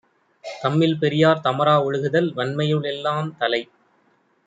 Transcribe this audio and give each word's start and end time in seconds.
தம்மில் 0.45 0.95
பெரியார் 0.97 1.43
தமரா 1.43 1.75
ஒழுகுதல் 1.83 2.29
வன்மையுள் 2.33 2.83
எல்லாந் 2.83 3.31
தலை. 3.37 3.61